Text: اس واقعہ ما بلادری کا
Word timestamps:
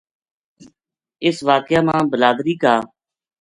اس 1.25 1.37
واقعہ 1.49 1.81
ما 1.87 1.97
بلادری 2.11 2.55
کا 2.61 2.75